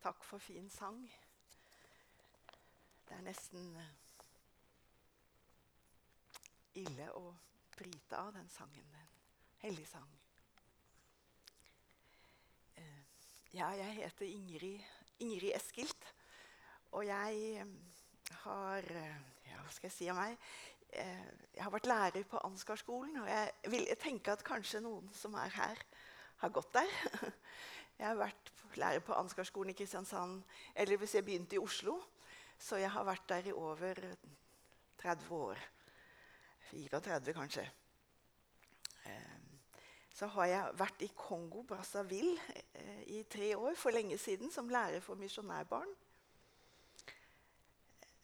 [0.00, 1.00] Takk for fin sang.
[3.04, 3.88] Det er nesten eh,
[6.80, 7.26] ille å
[7.74, 8.94] bryte av den sangen.
[8.96, 9.10] En
[9.60, 10.08] hellig sang.
[12.80, 13.02] Eh,
[13.52, 14.86] ja, jeg heter Ingrid,
[15.26, 16.08] Ingrid Eskilt.
[16.96, 17.74] Og jeg eh,
[18.46, 20.38] har ja, Hva skal jeg si om meg?
[20.90, 25.52] Jeg har vært lærer på Ansgarskolen, og jeg vil tenke at kanskje noen som er
[25.54, 25.84] her,
[26.40, 26.88] har gått der.
[28.00, 30.42] Jeg har vært lærer på Ansgarskolen i Kristiansand,
[30.74, 32.00] eller hvis jeg begynte i Oslo.
[32.58, 33.94] Så jeg har vært der i over
[35.00, 35.58] 30 år.
[36.70, 37.64] 34, kanskje.
[39.06, 39.58] Ehm,
[40.14, 42.38] så har jeg vært i Kongo, Brazzaville,
[42.74, 45.94] eh, i tre år for lenge siden som lærer for misjonærbarn.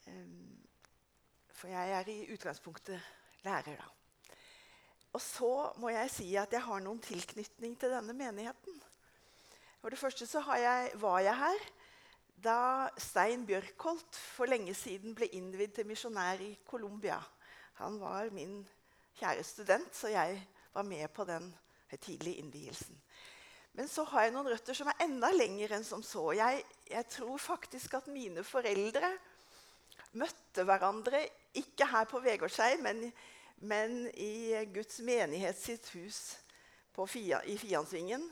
[0.07, 0.67] Ehm,
[1.49, 3.01] for jeg er i utgangspunktet
[3.43, 3.89] lærer, da.
[5.13, 8.81] Og så må jeg si at jeg har noen tilknytning til denne menigheten.
[9.87, 11.61] For det første så jeg, var jeg her
[12.43, 12.61] da
[12.99, 17.21] Stein Bjørkholt for lenge siden ble innvidd til misjonær i Colombia.
[17.79, 18.57] Han var min
[19.15, 20.41] kjære student, så jeg
[20.73, 21.47] var med på den
[21.87, 22.99] høytidelige innvielsen.
[23.79, 26.25] Men så har jeg noen røtter som er enda lenger enn som så.
[26.35, 29.13] Jeg, jeg, tror faktisk at mine foreldre
[30.19, 31.21] møtte hverandre
[31.63, 33.05] ikke her på Vegårshei, men,
[33.63, 36.19] men i Guds menighet sitt hus
[37.07, 38.27] Fia, i Fiansvingen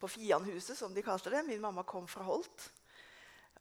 [0.00, 1.42] på Fianhuset, som de kalte det.
[1.46, 2.70] Min mamma kom fra Holt.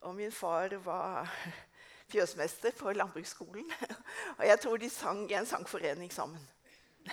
[0.05, 1.29] Og min far var
[2.11, 3.71] fjøsmester på landbruksskolen.
[4.39, 6.43] Og jeg tror de sang i en sangforening sammen.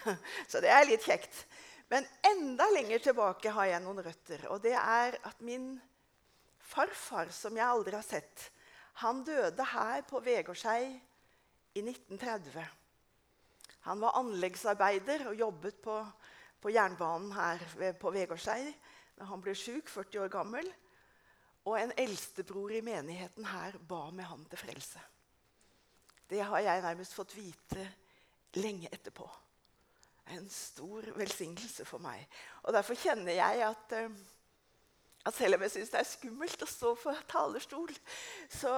[0.50, 1.44] Så det er litt kjekt.
[1.92, 4.46] Men enda lenger tilbake har jeg noen røtter.
[4.52, 5.74] Og det er at min
[6.64, 8.50] farfar, som jeg aldri har sett,
[9.02, 10.86] han døde her på Vegårshei
[11.74, 12.62] i 1930.
[13.84, 15.96] Han var anleggsarbeider og jobbet på,
[16.62, 17.64] på jernbanen her
[18.00, 18.70] på Vegårshei
[19.18, 20.68] da han ble sjuk, 40 år gammel.
[21.64, 25.00] Og en eldstebror i menigheten her ba med ham til frelse.
[26.28, 27.86] Det har jeg nærmest fått vite
[28.60, 29.26] lenge etterpå.
[30.34, 32.24] En stor velsignelse for meg.
[32.64, 34.10] Og Derfor kjenner jeg at, eh,
[35.24, 37.92] at selv om jeg syns det er skummelt å stå på talerstol,
[38.48, 38.74] så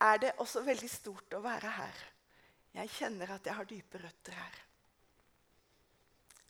[0.00, 2.06] er det også veldig stort å være her.
[2.74, 4.58] Jeg kjenner at jeg har dype røtter her.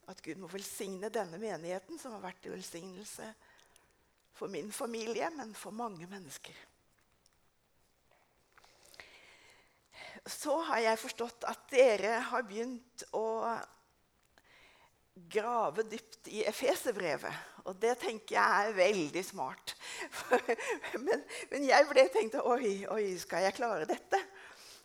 [0.09, 3.29] At Gud må velsigne denne menigheten, som har vært til velsignelse
[4.39, 6.55] for min familie, men for mange mennesker.
[10.29, 13.27] Så har jeg forstått at dere har begynt å
[15.33, 17.35] grave dypt i Efeserbrevet.
[17.67, 19.75] Og det tenker jeg er veldig smart.
[21.05, 24.21] men, men, jeg ble tenkte oi, oi, skal jeg klare dette?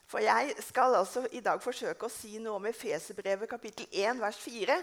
[0.09, 4.39] For jeg skal altså i dag forsøke å si noe om Efeserbrevet kapittel 1 vers
[4.43, 4.77] 4.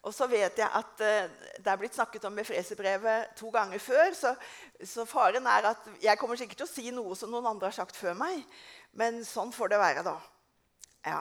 [0.00, 4.14] Og så vet jeg at uh, det er blitt snakket om Efreserbrevet to ganger før.
[4.16, 4.32] Så,
[4.80, 7.76] så, faren er at jeg kommer sikkert til å si noe som noen andre har
[7.82, 8.40] sagt før meg.
[8.96, 10.16] Men sånn får det være, da.
[11.04, 11.20] Ja.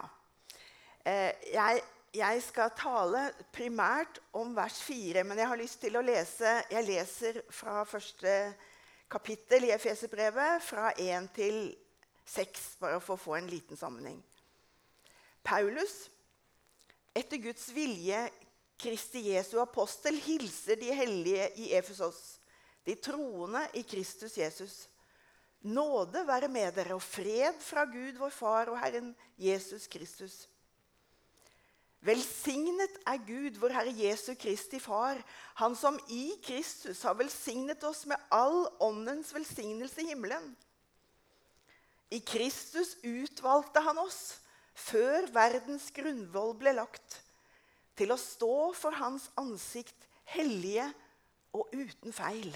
[1.04, 1.84] Uh, jeg,
[2.16, 6.88] jeg, skal tale primært om vers 4, men jeg har lyst til å lese Jeg
[6.88, 8.40] leser fra første
[9.12, 11.64] kapittel i Efeserbrevet, fra 1 til
[12.30, 14.20] 6, bare for å få en liten sammenheng.
[15.44, 16.06] Paulus,
[17.18, 18.28] etter Guds vilje
[18.80, 22.40] Kristi Jesu apostel hilser de hellige i Efesos,
[22.88, 24.78] de troende i Kristus Jesus.
[25.68, 30.48] Nåde være med dere og fred fra Gud, vår Far og Herren Jesus Kristus.
[32.00, 35.20] Velsignet er Gud, vår Herre Jesu Kristi Far,
[35.60, 40.54] Han som i Kristus har velsignet oss med all åndens velsignelse i himmelen.
[42.10, 44.40] I Kristus utvalgte Han oss
[44.80, 47.20] før verdens grunnvoll ble lagt
[48.00, 50.88] til å stå for hans ansikt hellige
[51.56, 52.52] og uten feil.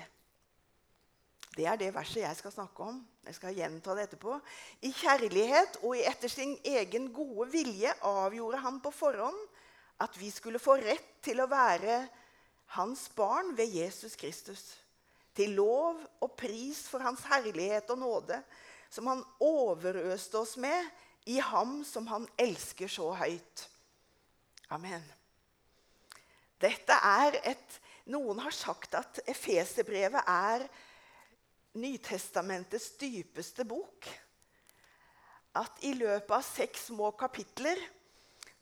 [1.54, 3.02] Det er det verset jeg skal snakke om.
[3.28, 4.40] Jeg skal gjenta det etterpå.
[4.88, 9.38] I kjærlighet og etter sin egen gode vilje avgjorde han på forhånd
[10.02, 12.02] at vi skulle få rett til å være
[12.76, 14.64] hans barn ved Jesus Kristus.
[15.38, 18.42] Til lov og pris for hans herlighet og nåde,
[18.90, 20.90] som han overøste oss med
[21.30, 23.68] i ham som han elsker så høyt.
[24.74, 25.06] Amen.
[26.64, 27.80] Dette er et,
[28.12, 30.66] Noen har sagt at Efeserbrevet er
[31.80, 34.08] Nytestamentets dypeste bok.
[35.58, 37.80] At i løpet av seks små kapitler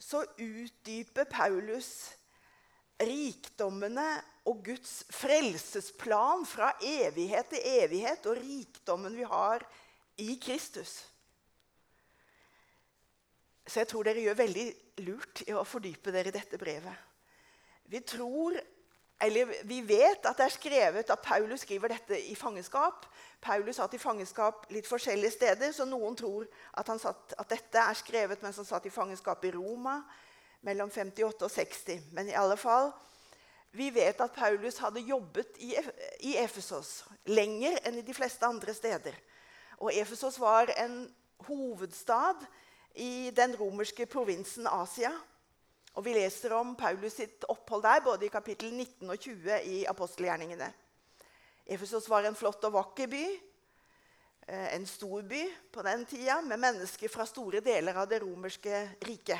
[0.02, 1.92] så utdyper Paulus
[3.02, 4.08] rikdommene
[4.50, 9.66] og Guds frelsesplan fra evighet til evighet og rikdommen vi har
[10.22, 11.00] i Kristus.
[13.66, 14.66] Så jeg tror dere gjør veldig
[15.06, 17.11] lurt i å fordype dere i dette brevet.
[17.92, 18.56] Vi tror
[19.22, 23.06] eller Vi vet at det er skrevet at Paulus skriver dette i fangenskap.
[23.42, 28.00] Paulus satt i fangenskap litt forskjellige steder, så noen tror at, satt, at dette er
[28.00, 30.00] skrevet mens han satt i fangenskap i Roma
[30.66, 32.10] mellom 58 og 60.
[32.18, 32.90] Men i alle fall,
[33.78, 35.76] vi vet at Paulus hadde jobbet i,
[36.26, 39.16] i Efesos lenger enn i de fleste andre steder.
[39.78, 41.04] Og Efesos var en
[41.46, 42.42] hovedstad
[42.96, 45.14] i den romerske provinsen Asia.
[45.92, 49.80] Og Vi leser om Paulus sitt opphold der, både i kapittel 19 og 20 i
[49.92, 50.70] apostelgjerningene.
[51.68, 53.24] Efesos var en flott og vakker by,
[54.48, 55.42] eh, en stor by
[55.72, 59.40] på den tida, med mennesker fra store deler av det romerske riket.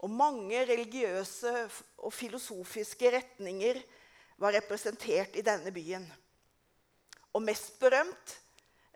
[0.00, 1.68] Og mange religiøse
[1.98, 3.82] og filosofiske retninger
[4.38, 6.06] var representert i denne byen.
[7.34, 8.38] Og mest berømt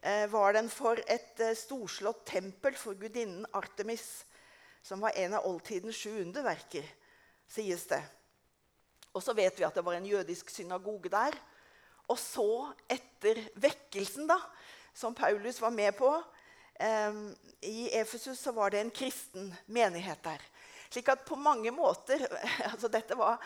[0.02, 4.24] eh, var den for et eh, storslått tempel for gudinnen Artemis
[4.84, 6.84] som var en av oldtidens sju underverker,
[7.48, 8.02] sies det.
[9.16, 11.36] Og så vet vi at det var en jødisk synagoge der.
[12.10, 12.48] Og så,
[12.90, 14.36] etter vekkelsen, da,
[14.94, 16.10] som Paulus var med på
[16.76, 17.16] eh,
[17.64, 20.42] I Efesus så var det en kristen menighet der.
[20.90, 22.20] Slik at på mange måter
[22.70, 23.40] altså Dette var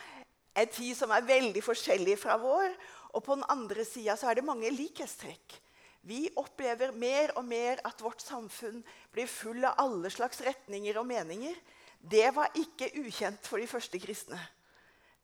[0.59, 2.75] en tid som er veldig forskjellig fra vår.
[3.15, 5.61] Og på den andre sida er det mange likhetstrekk.
[6.09, 8.81] Vi opplever mer og mer at vårt samfunn
[9.13, 11.57] blir full av alle slags retninger og meninger.
[12.01, 14.39] Det var ikke ukjent for de første kristne.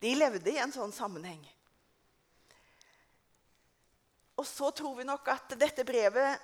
[0.03, 1.41] De levde i en sånn sammenheng.
[4.37, 6.43] Og så tror vi nok at dette brevet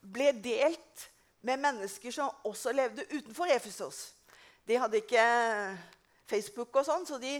[0.00, 1.06] ble delt
[1.46, 4.08] med mennesker som også levde utenfor Efesos.
[4.66, 5.24] De hadde ikke
[6.30, 7.36] Facebook og sånn, så de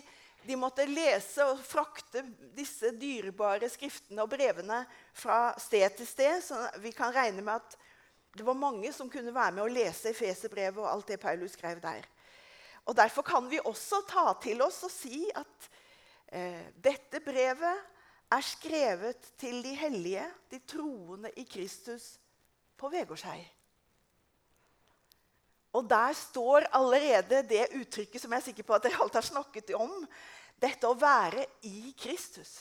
[0.46, 2.22] de måtte lese og frakte
[2.56, 4.82] disse dyrebare skriftene og brevene
[5.16, 6.40] fra sted til sted.
[6.44, 7.76] Så vi kan regne med at
[8.36, 11.82] det var mange som kunne være med å lese Efeserbrevet og alt det Paulus skrev
[11.82, 12.06] der.
[12.86, 15.70] Og Derfor kan vi også ta til oss og si at
[16.32, 17.86] eh, dette brevet
[18.30, 22.14] er skrevet til de hellige, de troende i Kristus,
[22.78, 23.42] på Vegårshei.
[25.76, 29.26] Og der står allerede det uttrykket som jeg er sikker på at dere alt har
[29.26, 29.92] snakket om.
[30.60, 32.58] Dette å være i Kristus.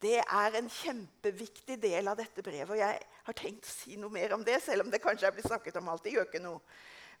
[0.00, 2.70] Det er en kjempeviktig del av dette brevet.
[2.70, 5.34] Og jeg har tenkt å si noe mer om det, selv om det kanskje er
[5.36, 6.04] blitt snakket om alt.
[6.06, 6.62] Det gjør ikke noe.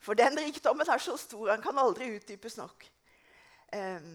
[0.00, 2.86] For den rikdommen er så stor, han kan aldri utdypes nok.
[3.74, 4.12] Um,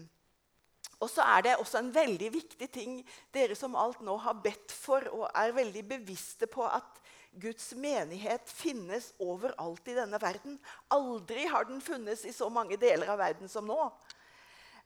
[1.04, 2.96] og så er det også en veldig viktig ting
[3.34, 7.00] dere som alt nå har bedt for og er veldig bevisste på at
[7.40, 10.58] Guds menighet finnes overalt i denne verden.
[10.94, 13.78] Aldri har den funnes i så mange deler av verden som nå.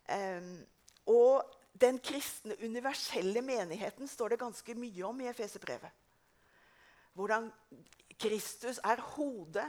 [0.08, 0.54] Um,
[1.08, 1.44] og
[1.78, 5.92] den kristne, universelle menigheten står det ganske mye om i Efeserbrevet.
[7.18, 7.50] Hvordan
[8.18, 9.66] Kristus er hodet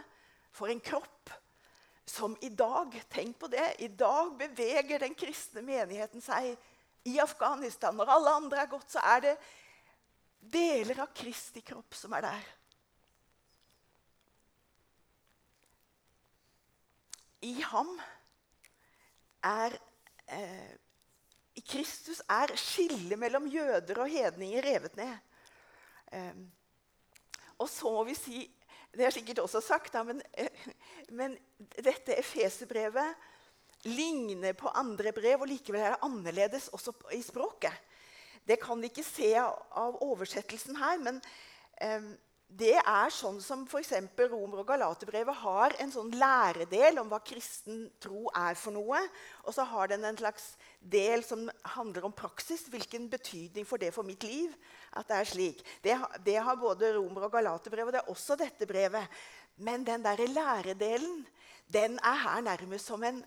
[0.56, 1.34] for en kropp
[2.10, 3.76] som i dag Tenk på det.
[3.86, 6.56] I dag beveger den kristne menigheten seg
[7.06, 7.96] i Afghanistan.
[7.96, 9.36] Når alle andre er gått, så er det
[10.40, 12.48] deler av Kristi kropp som er der.
[17.46, 17.92] I ham
[19.48, 19.76] er
[20.28, 20.76] eh,
[21.70, 25.18] Kristus er skillet mellom jøder og hedninger revet ned.
[26.12, 26.40] Eh,
[27.60, 28.46] og så må vi si
[28.90, 30.50] Det er sikkert også sagt, da, men, eh,
[31.14, 31.36] men
[31.78, 33.14] dette Efeserbrevet
[33.86, 37.76] ligner på andre brev, og likevel er det annerledes også i språket.
[38.48, 41.22] Det kan vi ikke se av oversettelsen her, men
[41.78, 42.10] eh,
[42.50, 43.92] det er sånn som f.eks.
[44.32, 49.02] Romer- og Galaterbrevet har en sånn læredel om hva kristen tro er for noe.
[49.46, 52.66] Og så har den en slags del som handler om praksis.
[52.74, 54.56] Hvilken betydning får det for mitt liv?
[54.98, 55.62] at Det er slik.
[55.84, 55.94] Det,
[56.26, 59.22] det har både Romer- og Galaterbrevet, og det er også dette brevet.
[59.62, 61.28] Men den der læredelen
[61.70, 63.22] den er her nærmest som en,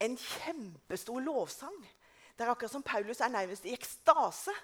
[0.00, 1.76] en kjempestor lovsang.
[2.32, 4.54] Det er akkurat som Paulus er nærmest i ekstase.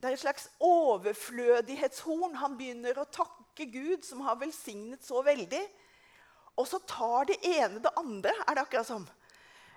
[0.00, 2.38] Det er et slags overflødighetshorn.
[2.40, 5.60] Han begynner å takke Gud, som har velsignet så veldig.
[6.56, 9.04] Og så tar det ene det andre, er det akkurat som.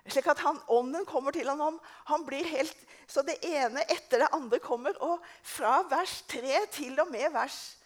[0.07, 1.79] Slik at han, Ånden kommer til ham.
[2.11, 2.77] Han blir helt,
[3.07, 4.95] Så det ene etter det andre kommer.
[5.03, 7.77] Og fra vers 3 til og med vers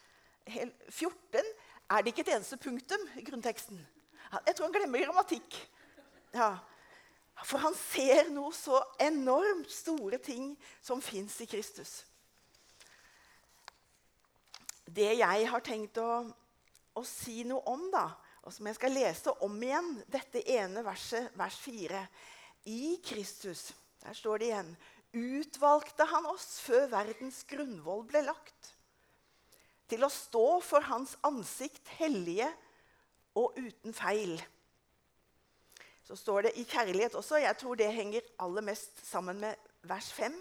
[0.46, 1.42] 14
[1.90, 3.80] er det ikke et eneste punktum i grunnteksten.
[4.46, 5.58] Jeg tror han glemmer grammatikk.
[6.34, 6.58] Ja.
[7.44, 12.04] For han ser noe så enormt store ting som fins i Kristus
[14.88, 16.24] det jeg har tenkt å,
[16.96, 18.08] å, si noe om, da,
[18.48, 22.04] og som jeg skal lese om igjen, dette ene verset, vers 4
[22.72, 23.70] I Kristus,
[24.04, 24.72] der står det igjen,
[25.18, 28.74] utvalgte han oss før verdens grunnvoll ble lagt,
[29.88, 32.50] til å stå for hans ansikt hellige
[33.38, 34.40] og uten feil.
[36.04, 37.36] så står det i kjærlighet også.
[37.44, 40.36] Jeg tror det henger aller mest sammen med vers 5.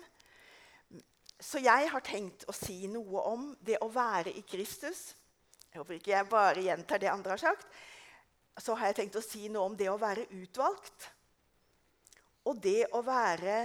[1.40, 5.10] Så jeg har tenkt å si noe om det å være i Kristus.
[5.68, 7.66] Jeg håper ikke jeg bare gjentar det andre har sagt.
[8.56, 11.10] Så har jeg tenkt å si noe om det å være utvalgt.
[12.48, 13.58] Og det å være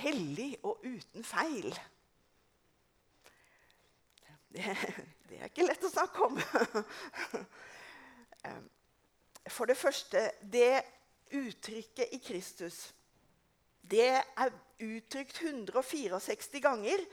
[0.00, 1.70] hellig og uten feil.
[4.54, 4.74] Det,
[5.28, 6.42] det er ikke lett å snakke om.
[9.54, 10.82] For det første det
[11.34, 12.88] uttrykket i Kristus
[13.84, 14.52] det er
[14.84, 17.04] uttrykt 164 ganger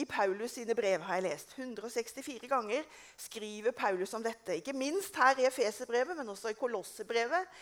[0.00, 1.00] i Paulus sine brev.
[1.00, 1.52] har jeg lest.
[1.58, 2.86] 164 ganger
[3.18, 4.56] skriver Paulus om dette.
[4.56, 7.60] Ikke minst her i Efeserbrevet, men også i Kolossebrevet.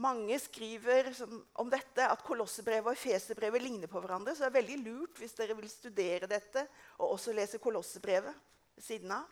[0.00, 1.10] Mange skriver
[1.54, 4.34] om dette, at Kolossebrevet og Efeserbrevet ligner på hverandre.
[4.34, 6.64] Så det er veldig lurt hvis dere vil studere dette
[6.98, 8.34] og også lese Kolossebrevet
[8.80, 9.26] siden av.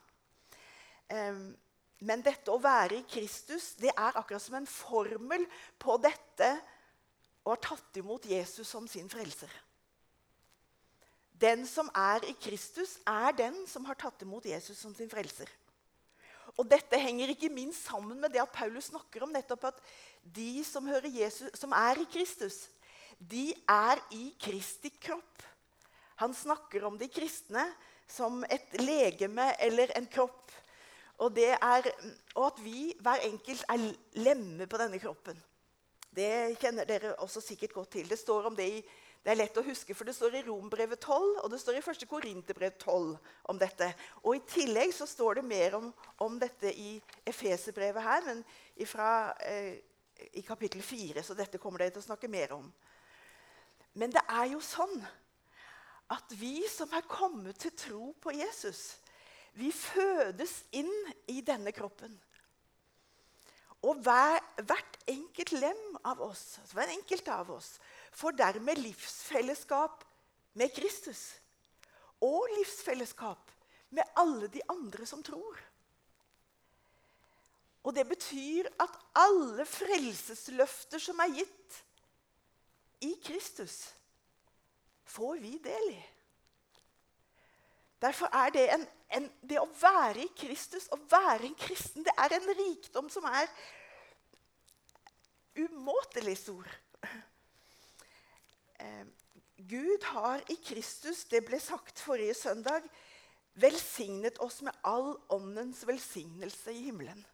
[1.08, 1.46] Um,
[2.04, 5.46] men dette å være i Kristus det er akkurat som en formel
[5.80, 6.50] på dette
[7.42, 9.50] å ha tatt imot Jesus som sin frelser.
[11.38, 15.50] Den som er i Kristus, er den som har tatt imot Jesus som sin frelser.
[16.58, 19.82] Og Dette henger ikke minst sammen med det at Paulus snakker om nettopp at
[20.22, 22.66] de som, Jesus, som er i Kristus,
[23.18, 25.44] de er i Kristi kropp.
[26.18, 27.62] Han snakker om de kristne
[28.10, 30.50] som et legeme eller en kropp.
[31.22, 31.86] Og, er,
[32.34, 33.86] og at vi, hver enkelt, er
[34.22, 35.38] lemmer på denne kroppen.
[36.14, 38.08] Det kjenner dere også sikkert godt til.
[38.10, 38.82] Det står om det i
[39.24, 41.82] det er lett å huske, for det står i Rombrevet 12 og det står i
[41.82, 42.04] 1.
[42.08, 43.16] Korinterbrev 12
[43.52, 43.90] om dette.
[44.22, 45.90] Og I tillegg så står det mer om,
[46.24, 46.94] om dette i
[47.26, 48.44] Efeserbrevet her, men
[48.78, 49.80] ifra, eh,
[50.38, 52.70] i kapittel 4, så dette kommer dere til å snakke mer om.
[53.98, 54.96] Men det er jo sånn
[56.14, 58.96] at vi som er kommet til tro på Jesus,
[59.58, 60.92] vi fødes inn
[61.26, 62.14] i denne kroppen.
[63.88, 67.76] Og hver, hvert enkelt lem av oss, hver enkelt av oss,
[68.12, 70.04] får dermed livsfellesskap
[70.60, 71.22] med Kristus.
[72.20, 73.54] Og livsfellesskap
[73.96, 75.56] med alle de andre som tror.
[77.86, 81.78] Og det betyr at alle frelsesløfter som er gitt
[83.06, 83.86] i Kristus,
[85.08, 86.00] får vi del i.
[88.02, 88.86] Derfor er det, en,
[89.16, 93.26] en, det å være i Kristus, å være en kristen, det er en rikdom som
[93.26, 93.50] er
[95.58, 96.68] umåtelig stor.
[98.78, 99.06] Eh,
[99.58, 102.86] Gud har i Kristus, det ble sagt forrige søndag,
[103.58, 107.24] velsignet oss med all åndens velsignelse i himmelen.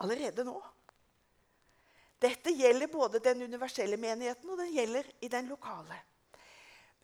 [0.00, 0.56] Allerede nå.
[2.24, 5.98] Dette gjelder både den universelle menigheten og den gjelder i den lokale.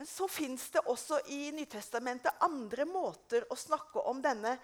[0.00, 4.54] Men så fins det også i Nytestamentet andre måter å snakke om denne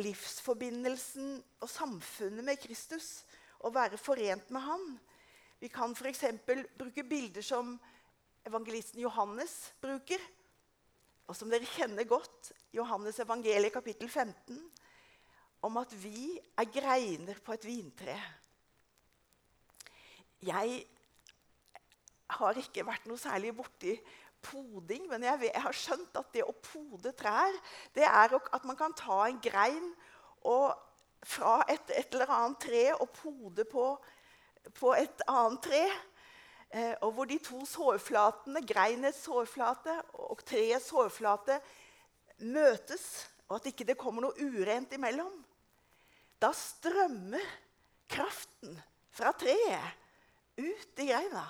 [0.00, 3.26] livsforbindelsen og samfunnet med Kristus.
[3.60, 4.98] og være forent med Han.
[5.60, 6.24] Vi kan f.eks.
[6.78, 7.74] bruke bilder som
[8.44, 10.20] evangelisten Johannes bruker.
[11.28, 14.60] Og som dere kjenner godt, Johannes evangeliet kapittel 15.
[15.60, 18.16] Om at vi er greiner på et vintre.
[20.40, 20.84] Jeg
[22.26, 23.96] har ikke vært noe særlig borti
[24.46, 27.54] poding, men jeg, jeg, har skjønt at det å pode trær,
[27.96, 29.90] det er at man kan ta en grein
[31.26, 33.86] fra et, et, eller annet tre og pode på,
[34.76, 35.82] på et annet tre.
[36.70, 39.94] Eh, og hvor de to sårflatene, greinets sårflate
[40.26, 41.58] og treets sårflate,
[42.42, 43.06] møtes,
[43.48, 45.32] og at ikke det kommer noe urent imellom.
[46.42, 47.44] Da strømmer
[48.10, 48.74] kraften
[49.16, 50.02] fra treet
[50.58, 51.46] ut i greina.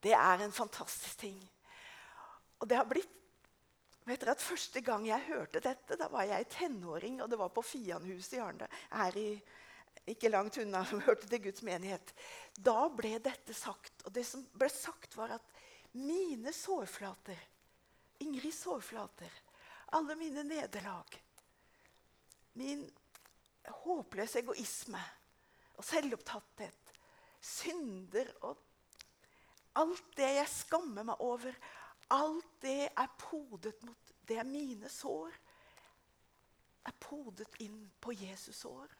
[0.00, 1.40] Det er en fantastisk ting.
[2.60, 3.16] Og det har blitt
[4.08, 7.50] Vet dere at Første gang jeg hørte dette, da var jeg tenåring, og det var
[7.54, 9.26] på Fianhuset i Arne, her i,
[10.08, 12.14] ikke langt unna, som hørte til Guds menighet.
[12.56, 15.54] Da ble dette sagt, og det som ble sagt, var at
[16.00, 17.38] mine sårflater,
[18.24, 19.36] Ingrids sårflater,
[19.96, 21.14] alle mine nederlag,
[22.60, 22.82] min
[23.84, 25.00] håpløse egoisme
[25.78, 26.92] og selvopptatthet,
[27.40, 28.58] synder og
[29.80, 31.54] alt det jeg skammer meg over,
[32.10, 35.34] Alt det er podet mot Det er mine sår.
[36.86, 38.92] Er podet inn på Jesus sår.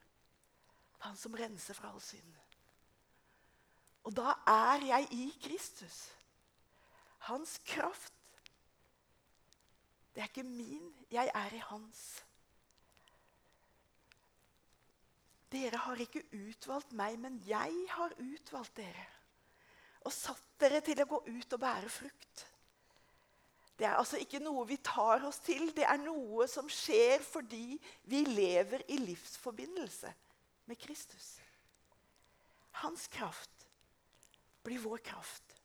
[1.06, 2.34] Han som renser fra all synd.
[4.02, 6.00] Og da er jeg i Kristus.
[7.28, 8.14] Hans kraft.
[10.14, 12.24] Det er ikke min, jeg er i hans.
[15.50, 19.06] Dere har ikke utvalgt meg, men jeg har utvalgt dere.
[20.06, 22.49] Og satt dere til å gå ut og bære frukt.
[23.80, 27.78] Det er altså ikke noe vi tar oss til, det er noe som skjer fordi
[28.12, 30.10] vi lever i livsforbindelse
[30.68, 31.38] med Kristus.
[32.82, 33.64] Hans kraft
[34.68, 35.56] blir vår kraft.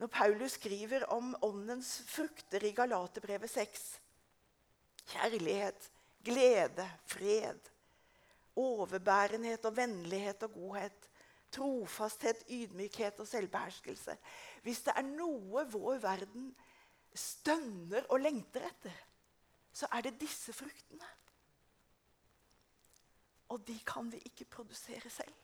[0.00, 3.84] Når Paulus skriver om åndens frukter i Galaterbrevet 6
[5.12, 5.90] kjærlighet,
[6.24, 7.60] glede, fred,
[8.56, 11.10] overbærenhet og vennlighet og godhet,
[11.54, 14.16] trofasthet, ydmykhet og selvbeherskelse
[14.62, 16.50] Hvis det er noe vår verden
[17.14, 18.96] stønner og lengter etter,
[19.74, 21.06] så er det disse fruktene.
[23.54, 25.34] Og de kan vi ikke produsere selv.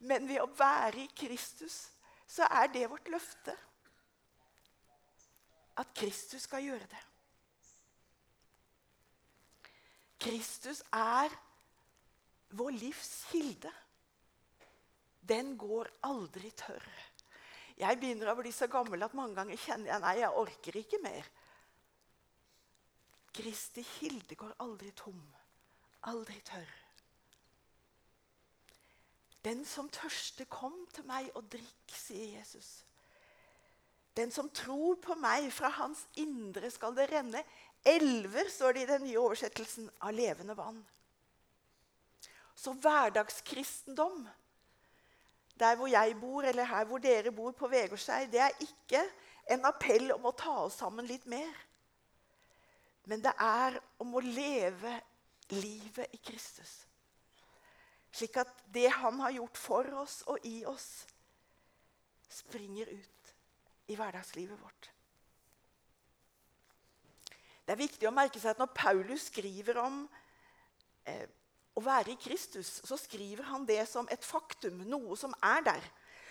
[0.00, 1.90] Men ved å være i Kristus
[2.30, 3.56] så er det vårt løfte.
[5.80, 7.04] At Kristus skal gjøre det.
[10.20, 11.32] Kristus er
[12.56, 13.72] vår livs kilde.
[15.30, 16.90] Den går aldri tørr.
[17.80, 21.00] Jeg begynner å bli så gammel at mange ganger kjenner jeg nei, jeg orker ikke
[21.04, 21.30] mer.
[23.32, 25.20] Kristi kilde går aldri tom,
[26.10, 26.76] aldri tørr.
[29.44, 32.82] Den som tørster, kom til meg og drikk, sier Jesus.
[34.16, 37.40] Den som tror på meg, fra hans indre skal det renne
[37.86, 40.82] elver, står det i den nye oversettelsen, av levende vann.
[42.52, 44.26] Så hverdagskristendom,
[45.60, 49.02] der hvor jeg bor, eller her hvor dere bor på Vegårshei, det er ikke
[49.50, 51.52] en appell om å ta oss sammen litt mer.
[53.10, 54.94] Men det er om å leve
[55.56, 56.80] livet i Kristus.
[58.12, 60.88] Slik at det han har gjort for oss og i oss,
[62.30, 63.34] springer ut
[63.90, 64.90] i hverdagslivet vårt.
[67.66, 70.02] Det er viktig å merke seg at når Paulus skriver om
[71.06, 71.26] eh,
[71.80, 75.88] å være i Kristus, så skriver han det som et faktum, noe som er der.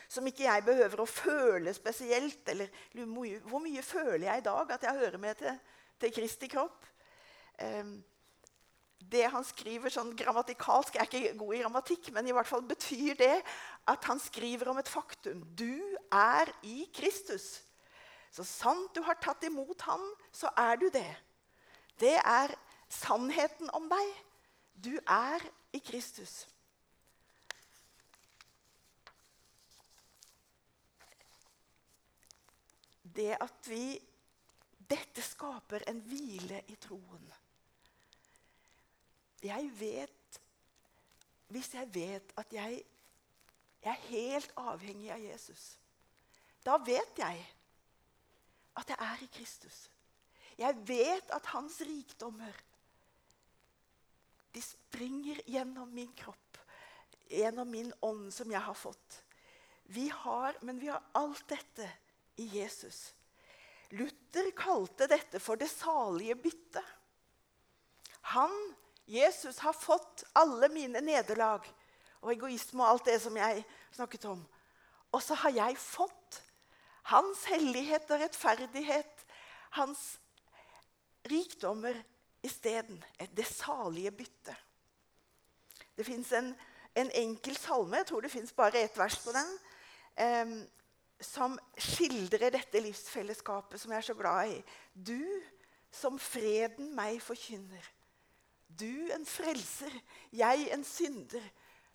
[0.09, 2.41] Som ikke jeg behøver å føle spesielt.
[2.49, 5.59] Eller hvor mye føler jeg i dag at jeg hører med til,
[6.01, 6.87] til Kristi kropp?
[7.61, 7.91] Eh,
[9.09, 12.65] det han skriver sånn grammatikalsk Jeg er ikke god i grammatikk, men i hvert fall
[12.67, 13.35] betyr det
[13.89, 15.41] at han skriver om et faktum.
[15.57, 17.59] Du er i Kristus.
[18.29, 21.09] Så sant du har tatt imot ham, så er du det.
[21.99, 22.53] Det er
[22.93, 24.11] sannheten om deg.
[24.83, 26.47] Du er i Kristus.
[33.03, 33.99] Det at vi
[34.89, 37.25] Dette skaper en hvile i troen.
[39.43, 40.39] Jeg vet
[41.49, 42.81] Hvis jeg vet at jeg,
[43.83, 45.77] jeg er helt avhengig av Jesus,
[46.65, 47.39] da vet jeg
[48.77, 49.89] at jeg er i Kristus.
[50.57, 52.53] Jeg vet at hans rikdommer
[54.51, 56.57] de springer gjennom min kropp,
[57.29, 59.23] gjennom min ånd som jeg har fått.
[59.89, 61.89] Vi har, Men vi har alt dette
[62.35, 63.13] i Jesus.
[63.89, 66.85] Luther kalte dette for det salige byttet.
[68.21, 68.53] Han
[69.09, 71.65] Jesus har fått alle mine nederlag
[72.21, 73.63] og egoisme og alt det som jeg
[73.95, 74.43] snakket om.
[75.09, 76.41] Og så har jeg fått
[77.09, 79.25] hans hellighet og rettferdighet,
[79.73, 80.03] hans
[81.25, 81.97] rikdommer
[82.43, 83.03] isteden.
[83.37, 84.55] Det salige byttet.
[85.97, 86.53] Det fins en,
[86.95, 89.49] en, enkel salme, jeg tror det fins bare ett vers på den,
[90.15, 90.53] eh,
[91.19, 94.61] som skildrer dette livsfellesskapet som jeg er så glad i.
[94.93, 95.25] Du
[95.91, 97.83] som freden meg forkynner.
[98.69, 99.93] Du en frelser,
[100.31, 101.43] jeg en synder.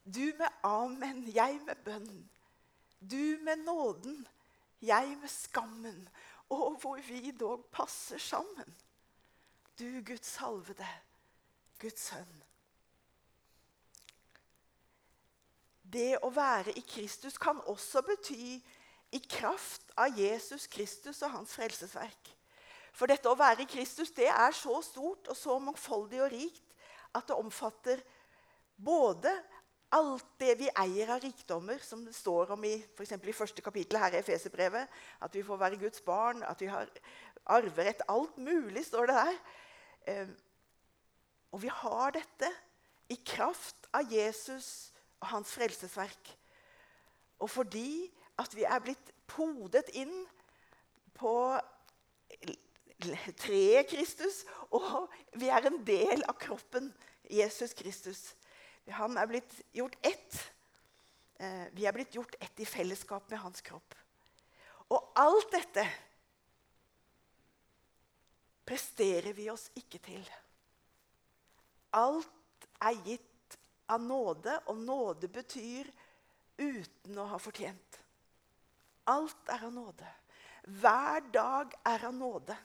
[0.05, 2.31] Du med amen, jeg med bønn.
[3.01, 4.27] Du med nåden,
[4.83, 6.09] jeg med skammen.
[6.53, 8.75] Og hvor vi dog passer sammen.
[9.79, 10.87] Du Guds salvede,
[11.83, 12.43] Guds sønn.
[15.83, 18.55] Det å være i Kristus kan også bety
[19.15, 22.31] i kraft av Jesus Kristus og hans frelsesverk.
[22.95, 26.75] For dette å være i Kristus det er så stort og så mangfoldig og rikt
[27.15, 28.03] at det omfatter
[28.79, 29.33] både
[29.95, 33.99] alt det vi eier av rikdommer, som det står om i, for i første kapittel
[34.03, 34.91] her i Efeserbrevet,
[35.23, 36.91] at vi får være Guds barn, at vi har
[37.55, 39.39] arverett Alt mulig står det der.
[40.11, 40.35] Ehm,
[41.55, 42.51] og vi har dette
[43.13, 46.33] i kraft av Jesus og hans frelsesverk.
[47.39, 50.13] Og fordi at vi er blitt podet inn
[51.15, 51.35] på
[53.39, 54.43] treet Kristus,
[54.75, 56.91] og vi er en del av kroppen
[57.31, 58.23] Jesus Kristus.
[58.91, 60.41] Han er blitt gjort ett.
[61.41, 63.95] Eh, vi er blitt gjort ett i fellesskap med hans kropp.
[64.93, 65.87] Og alt dette
[68.67, 70.25] presterer vi oss ikke til.
[71.95, 73.59] Alt er gitt
[73.93, 75.91] av nåde, og nåde betyr
[76.59, 78.01] uten å ha fortjent.
[79.13, 80.13] Alt er av nåde.
[80.81, 82.57] Hver dag er av nåde.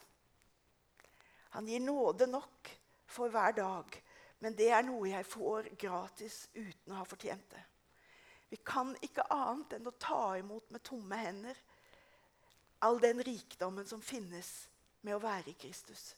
[1.56, 2.70] Han gir nåde nok
[3.10, 3.98] for hver dag,
[4.40, 7.64] men det er noe jeg får gratis uten å ha fortjent det.
[8.50, 11.58] Vi kan ikke annet enn å ta imot med tomme hender
[12.80, 14.70] all den rikdommen som finnes
[15.06, 16.14] med å være i Kristus.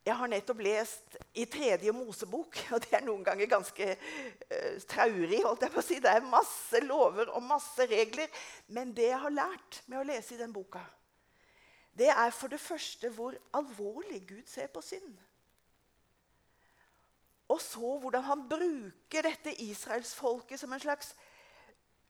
[0.00, 5.42] Jeg har nettopp lest i tredje Mosebok, og det er noen ganger ganske uh, traurig.
[5.44, 5.98] holdt jeg på å si.
[6.00, 8.30] Det er masse lover og masse regler.
[8.72, 10.82] Men det jeg har lært med å lese i den boka,
[11.92, 15.18] det er for det første hvor alvorlig Gud ser på synd.
[17.50, 21.10] Og så hvordan han bruker dette israelsfolket som en slags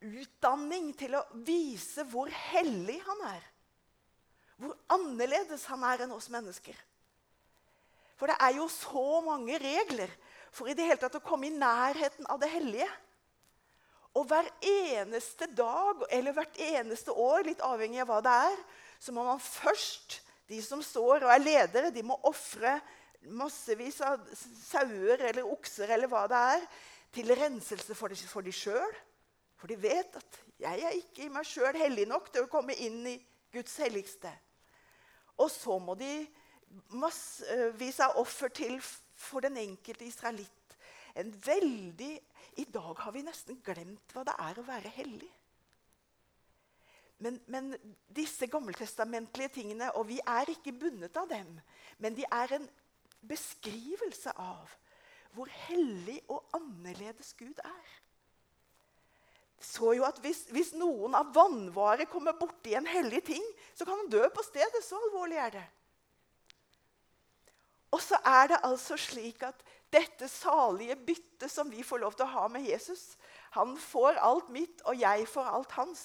[0.00, 3.49] utdanning til å vise hvor hellig han er.
[4.60, 6.76] Hvor annerledes han er enn oss mennesker.
[8.20, 10.10] For det er jo så mange regler
[10.52, 12.88] for i det hele tatt å komme i nærheten av det hellige.
[14.18, 18.58] Og hver eneste dag eller hvert eneste år, litt avhengig av hva det er,
[19.00, 20.18] så må man først,
[20.50, 22.74] de som står og er ledere, de må ofre
[23.30, 26.66] massevis av sauer eller okser eller hva det er,
[27.14, 28.98] til renselse for de, sjøl.
[29.60, 32.74] For de vet at 'jeg er ikke i meg sjøl hellig nok til å komme
[32.74, 33.16] inn i
[33.52, 34.32] Guds helligste'.
[35.40, 36.12] Og så må de
[36.94, 38.76] massevis av offer til
[39.18, 40.76] for den enkelte israelitt.
[41.18, 42.12] En veldig
[42.60, 45.30] I dag har vi nesten glemt hva det er å være hellig.
[47.20, 47.74] Men, men
[48.16, 51.50] disse gammeltestamentlige tingene, og vi er ikke bundet av dem,
[52.00, 52.68] men de er en
[53.28, 54.72] beskrivelse av
[55.36, 57.90] hvor hellig og annerledes Gud er.
[59.60, 63.44] Så jo at hvis, hvis noen av vannvare kommer borti en hellig ting,
[63.76, 64.80] så kan han dø på stedet.
[64.84, 65.66] Så alvorlig er det.
[67.90, 72.28] Og så er det altså slik at dette salige byttet som vi får lov til
[72.28, 73.16] å ha med Jesus
[73.56, 76.02] Han får alt mitt, og jeg får alt hans.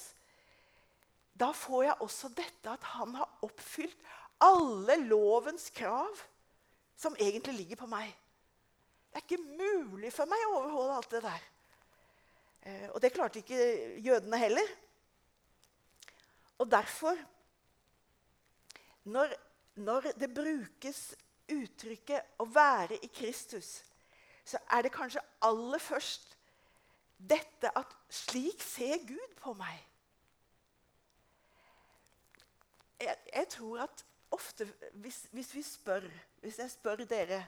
[1.37, 4.07] Da får jeg også dette at han har oppfylt
[4.41, 6.23] alle lovens krav
[6.97, 8.09] som egentlig ligger på meg.
[9.11, 11.43] Det er ikke mulig for meg å overholde alt det der.
[12.65, 14.67] Eh, og det klarte ikke jødene heller.
[16.57, 17.17] Og derfor,
[19.03, 19.33] når,
[19.75, 21.15] når det brukes
[21.51, 23.83] uttrykket 'å være i Kristus',
[24.45, 26.37] så er det kanskje aller først
[27.17, 29.85] dette at 'slik ser Gud på meg'.
[32.99, 36.09] Jeg, jeg tror at ofte hvis, hvis, vi spør,
[36.41, 37.45] hvis jeg spør dere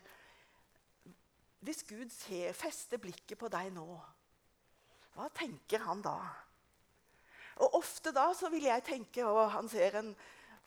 [1.60, 4.02] Hvis Gud ser, fester blikket på deg nå,
[5.18, 6.18] hva tenker han da?
[7.58, 10.12] Og Ofte da så vil jeg tenke at han ser en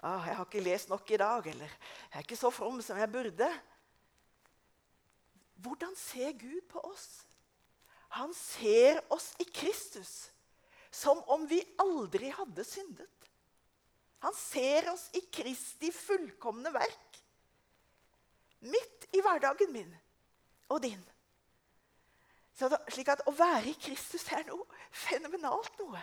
[0.01, 2.97] å, 'Jeg har ikke lest nok i dag.' Eller 'Jeg er ikke så from som
[2.97, 3.61] jeg burde'.
[5.61, 7.27] Hvordan ser Gud på oss?
[8.09, 10.31] Han ser oss i Kristus
[10.91, 13.29] som om vi aldri hadde syndet.
[14.19, 17.21] Han ser oss i Kristi fullkomne verk.
[18.61, 19.95] Midt i hverdagen min
[20.69, 21.05] og din.
[22.59, 26.01] Slik at Å være i Kristus er noe fenomenalt noe.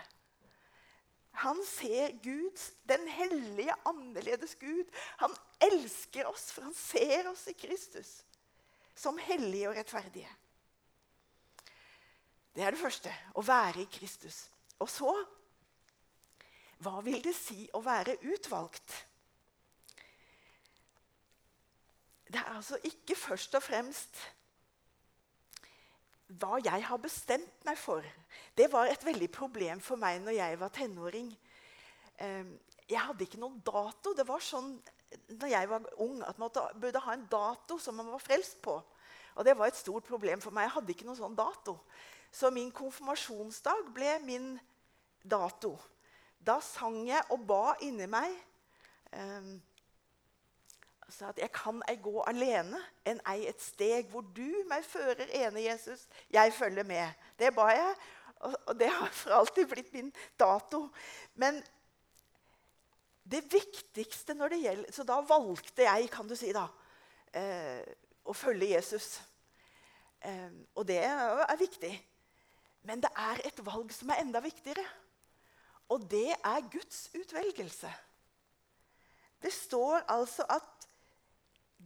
[1.44, 2.58] Han ser Gud,
[2.90, 4.90] den hellige, annerledes Gud.
[5.22, 8.24] Han elsker oss, for han ser oss i Kristus
[8.98, 10.30] som hellige og rettferdige.
[12.58, 14.48] Det er det første å være i Kristus.
[14.82, 15.14] Og så
[16.82, 18.96] hva vil det si å være utvalgt?
[22.28, 24.20] Det er altså ikke først og fremst
[26.28, 28.04] hva jeg har bestemt meg for.
[28.58, 31.32] Det var et veldig problem for meg når jeg var tenåring.
[32.20, 32.58] Ehm,
[32.90, 34.14] jeg hadde ikke noen dato.
[34.16, 34.76] Det var sånn
[35.40, 38.76] når jeg var ung at man burde ha en dato som man var frelst på.
[39.38, 40.66] Og Det var et stort problem for meg.
[40.66, 41.78] Jeg hadde ikke noen sånn dato.
[42.32, 44.56] Så min konfirmasjonsdag ble min
[45.24, 45.78] dato.
[46.40, 48.34] Da sang jeg og ba inni meg
[49.14, 49.62] um,
[51.10, 55.30] sa at jeg kan ei gå alene, enn ei et steg hvor du meg fører
[55.40, 56.06] ene, Jesus.
[56.34, 57.14] Jeg følger med.
[57.40, 57.96] Det ba jeg,
[58.44, 60.88] og det har for alltid blitt min dato.
[61.40, 61.62] Men
[63.28, 66.68] det viktigste når det gjelder Så da valgte jeg, kan du si, da,
[67.34, 67.84] eh,
[68.24, 69.18] å følge Jesus.
[70.22, 71.92] Eh, og det er viktig.
[72.88, 74.86] Men det er et valg som er enda viktigere.
[75.92, 77.92] Og det er Guds utvelgelse.
[79.42, 80.77] Det står altså at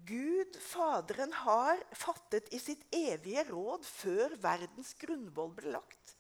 [0.08, 6.16] Gud, Faderen, har fattet i sitt evige råd før verdens grunnvoll ble lagt,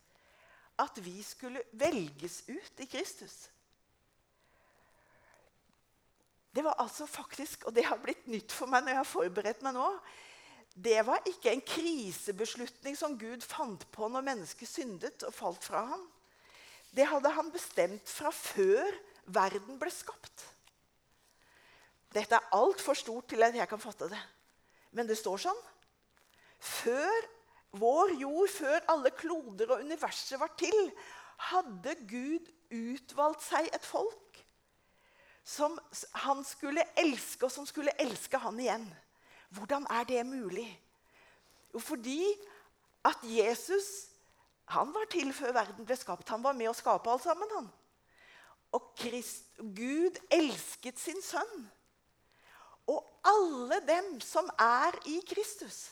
[0.82, 3.48] at vi skulle velges ut i Kristus.
[6.52, 9.62] Det var altså faktisk, og det har blitt nytt for meg når jeg har forberedt
[9.64, 9.88] meg nå
[10.72, 15.86] Det var ikke en krisebeslutning som Gud fant på når mennesket syndet og falt fra
[15.94, 16.04] ham.
[16.92, 19.00] Det hadde han bestemt fra før
[19.32, 20.51] verden ble skapt.
[22.12, 24.22] Dette er altfor stort til at jeg kan fatte det.
[24.92, 25.62] Men det står sånn.
[26.60, 27.28] Før
[27.80, 30.92] vår jord, før alle kloder og universet var til,
[31.52, 34.42] hadde Gud utvalgt seg et folk
[35.48, 35.74] som
[36.28, 38.86] han skulle elske, og som skulle elske han igjen.
[39.56, 40.68] Hvordan er det mulig?
[41.74, 42.22] Jo, fordi
[43.08, 44.12] at Jesus
[44.72, 46.30] han var til før verden ble skapt.
[46.32, 47.50] Han var med å skape alt sammen.
[47.58, 47.68] han.
[48.72, 51.66] Og Christ, Gud elsket sin sønn.
[52.92, 55.90] Og alle dem som er i Kristus,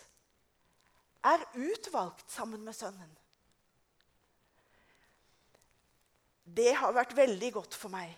[1.24, 3.12] er utvalgt sammen med sønnen.
[6.50, 8.16] Det har vært veldig godt for meg.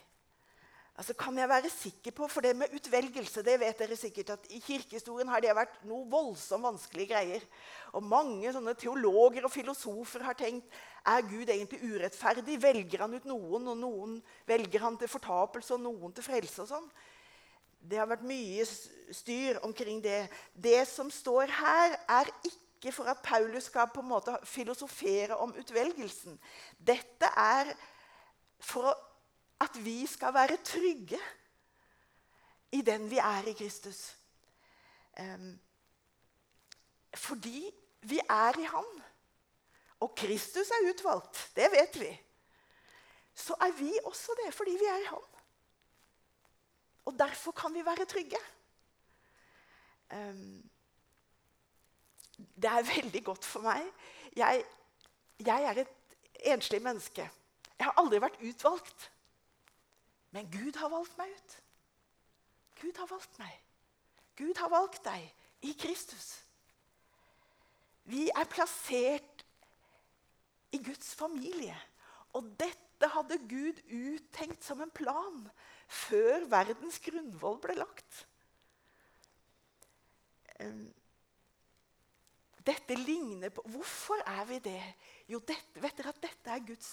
[1.02, 4.48] Altså, kan jeg være sikker på, For det med utvelgelse det vet dere sikkert at
[4.54, 7.46] i kirkehistorien har det vært noe voldsomt vanskelige greier.
[7.98, 10.67] Og Mange sånne teologer og filosofer har tenkt
[11.08, 12.60] er Gud egentlig urettferdig.
[12.62, 16.62] Velger han ut noen, og noen velger han til fortapelse, og noen til frelse?
[16.62, 16.91] og sånn?
[17.82, 18.65] Det har vært mye
[19.12, 20.28] styr omkring det.
[20.54, 25.54] Det som står her, er ikke for at Paulus skal på en måte filosofere om
[25.58, 26.39] utvelgelsen.
[26.78, 27.74] Dette er
[28.62, 28.94] for
[29.62, 31.20] at vi skal være trygge
[32.72, 34.15] i den vi er i Kristus.
[37.13, 37.65] Fordi
[38.02, 39.02] vi er i Han.
[40.00, 41.52] Og Kristus er utvalgt.
[41.56, 42.12] Det vet vi.
[43.36, 45.31] Så er vi også det fordi vi er i Han.
[47.05, 48.41] Og derfor kan vi være trygge.
[50.11, 50.69] Um,
[52.37, 53.85] det er veldig godt for meg.
[54.35, 54.63] Jeg,
[55.39, 56.15] jeg er et
[56.53, 57.29] enslig menneske.
[57.77, 59.11] Jeg har aldri vært utvalgt.
[60.31, 61.57] Men Gud har valgt meg ut.
[62.81, 63.57] Gud har valgt meg.
[64.37, 65.25] Gud har valgt deg
[65.61, 66.29] i Kristus.
[68.09, 69.45] Vi er plassert
[70.71, 71.75] i Guds familie.
[72.33, 75.43] Og dette hadde Gud uttenkt som en plan
[75.91, 78.25] før verdens grunnvoll ble lagt.
[82.62, 84.82] Dette ligner på Hvorfor er vi det?
[85.32, 86.91] Jo, dette, vet dere at dette er Guds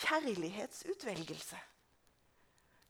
[0.00, 1.58] kjærlighetsutvelgelse.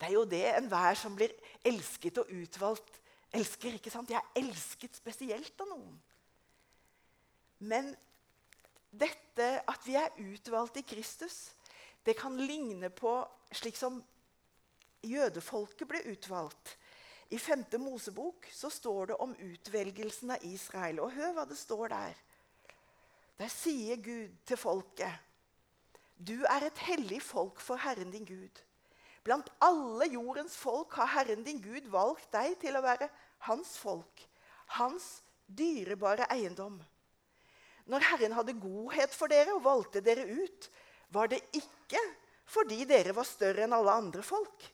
[0.00, 1.32] Det er jo det enhver som blir
[1.66, 3.00] elsket og utvalgt,
[3.36, 3.74] elsker.
[3.76, 4.10] ikke sant?
[4.10, 5.98] Jeg er elsket spesielt av noen.
[7.60, 7.90] Men
[8.90, 11.50] dette at vi er utvalgt i Kristus,
[12.06, 13.12] det kan ligne på
[13.52, 14.00] slik som
[15.02, 16.76] jødefolket ble utvalgt.
[17.30, 17.64] I 5.
[17.78, 21.00] Mosebok så står det om utvelgelsen av Israel.
[21.00, 22.22] Og hør hva det står der.
[23.38, 25.26] Der sier Gud til folket
[26.20, 28.60] du er et hellig folk for Herren din Gud.
[29.24, 33.08] Blant alle jordens folk har Herren din Gud valgt deg til å være
[33.48, 34.24] hans folk,
[34.76, 35.06] hans
[35.46, 36.76] dyrebare eiendom.
[37.88, 40.68] Når Herren hadde godhet for dere og valgte dere ut,
[41.08, 42.00] var det ikke
[42.50, 44.66] fordi dere var større enn alle andre folk,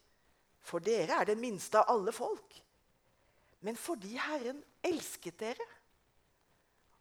[0.67, 2.61] for dere er det minste av alle folk,
[3.67, 5.67] men fordi Herren elsket dere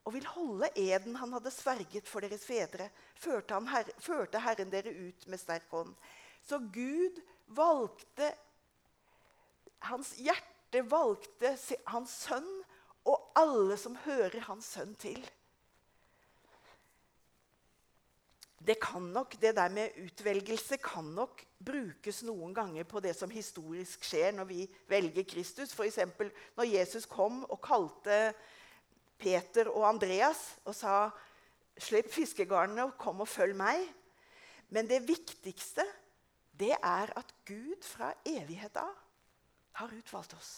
[0.05, 4.93] og vil holde eden han hadde sverget for deres fedre, førte, her, førte Herren dere
[4.93, 5.95] ut med sterk hånd.
[6.45, 7.21] Så Gud
[7.57, 8.29] valgte
[9.85, 11.51] Hans hjerte valgte
[11.91, 12.47] hans sønn
[13.05, 15.19] og alle som hører hans sønn til.
[18.65, 23.29] Det, kan nok, det der med utvelgelse kan nok brukes noen ganger på det som
[23.29, 25.73] historisk skjer når vi velger Kristus.
[25.75, 25.99] F.eks.
[26.57, 28.33] når Jesus kom og kalte
[29.21, 30.97] Peter og Andreas og sa
[31.75, 33.81] Slipp fiskegarnene og kom og følg meg.
[34.71, 35.83] Men det viktigste
[36.55, 38.93] det er at Gud fra evighet av
[39.81, 40.53] har utvalgt oss.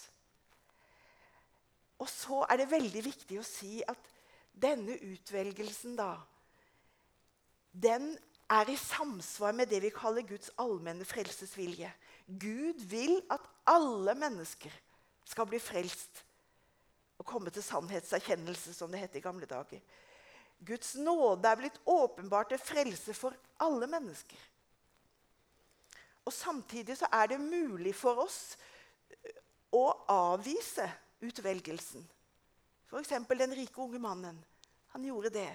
[1.98, 4.12] Og så er det veldig viktig å si at
[4.54, 6.14] denne utvelgelsen, da
[7.84, 8.16] Den
[8.50, 11.92] er i samsvar med det vi kaller Guds allmenne frelsesvilje.
[12.28, 14.74] Gud vil at alle mennesker
[15.28, 16.24] skal bli frelst
[17.18, 19.82] og komme til sannhetserkjennelse, som det het i gamle dager.
[20.66, 24.40] Guds nåde er blitt åpenbart til frelse for alle mennesker.
[26.26, 28.58] Og Samtidig så er det mulig for oss
[29.72, 30.88] å avvise
[31.24, 32.04] utvelgelsen.
[32.88, 33.14] F.eks.
[33.30, 34.44] den rike unge mannen.
[34.96, 35.52] Han gjorde det.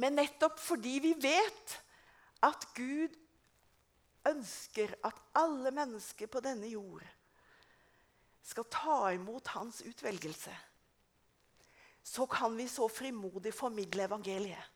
[0.00, 1.74] Men nettopp fordi vi vet
[2.42, 3.16] at Gud
[4.28, 7.04] ønsker at alle mennesker på denne jord
[8.42, 10.52] skal ta imot hans utvelgelse,
[12.02, 14.70] så kan vi så frimodig formidle evangeliet.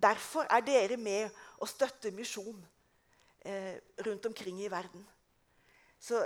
[0.00, 2.60] Derfor er dere med og støtter misjon
[3.44, 5.02] eh, rundt omkring i verden.
[5.98, 6.22] Så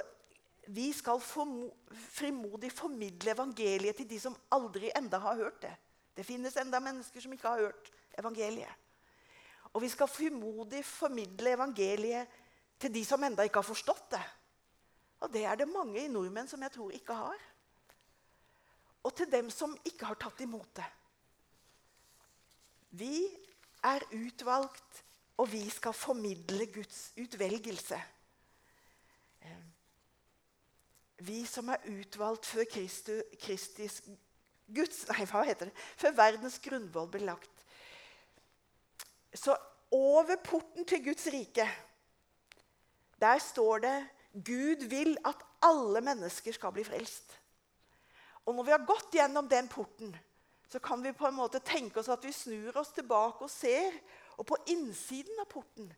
[0.67, 5.73] vi skal frimodig formidle evangeliet til de som aldri enda har hørt det.
[6.15, 8.81] Det finnes enda mennesker som ikke har hørt evangeliet.
[9.75, 12.41] Og vi skal frimodig formidle evangeliet
[12.81, 14.23] til de som enda ikke har forstått det.
[15.25, 17.47] Og det er det mange i nordmenn som jeg tror ikke har.
[19.05, 20.87] Og til dem som ikke har tatt imot det.
[22.95, 23.27] Vi
[23.85, 25.01] er utvalgt,
[25.37, 27.99] og vi skal formidle Guds utvelgelse.
[29.43, 29.65] Eh,
[31.27, 34.03] vi som er utvalgt før Kristus,
[34.75, 35.75] Guds, nei, hva heter det?
[36.01, 37.54] Før verdens grunnvoll ble lagt.
[39.35, 39.57] Så
[39.95, 41.67] over porten til Guds rike,
[43.21, 43.97] der står det
[44.35, 47.37] Gud vil at alle mennesker skal bli frelst.
[48.45, 50.11] Og når vi har gått gjennom den porten,
[50.69, 53.95] så kan vi på en måte tenke oss at vi snur oss tilbake og ser.
[54.37, 55.93] Og på innsiden av porten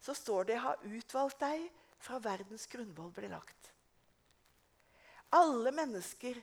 [0.00, 1.64] så står det har utvalgt deg
[1.98, 3.72] fra verdens grunnvoll ble lagt'.
[5.34, 6.36] Alle mennesker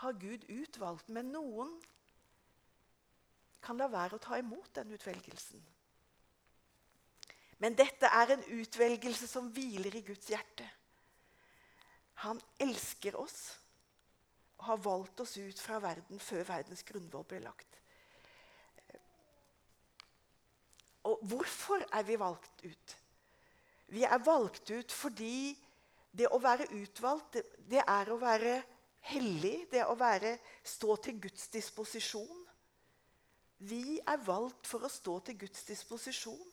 [0.00, 1.76] har Gud utvalgt, men noen
[3.62, 5.62] kan la være å ta imot den utvelgelsen.
[7.60, 10.64] Men dette er en utvelgelse som hviler i Guds hjerte.
[12.24, 13.40] Han elsker oss
[14.60, 17.76] og har valgt oss ut fra verden før verdens grunnvoll ble lagt.
[21.08, 22.96] Og hvorfor er vi valgt ut?
[23.90, 25.56] Vi er valgt ut fordi
[26.12, 27.38] det å være utvalgt,
[27.70, 28.58] det, er å være
[29.12, 29.66] hellig.
[29.70, 32.44] Det er å være, stå til Guds disposisjon.
[33.60, 36.46] Vi er valgt for å stå til Guds disposisjon